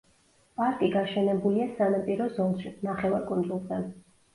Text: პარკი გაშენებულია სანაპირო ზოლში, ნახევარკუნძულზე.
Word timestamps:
პარკი 0.61 0.89
გაშენებულია 0.95 1.69
სანაპირო 1.77 2.33
ზოლში, 2.41 2.77
ნახევარკუნძულზე. 2.93 3.85